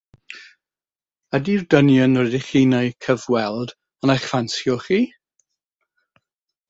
[1.37, 5.01] 'Ydy'r dynion rydych chi'n eu cyfweld yn eich ffansio chi?